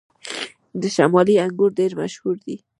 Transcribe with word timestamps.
د 0.81 0.83
شمالي 0.95 1.35
انګور 1.45 1.71
ډیر 1.79 1.91
مشهور 2.01 2.35
دي 2.45 2.55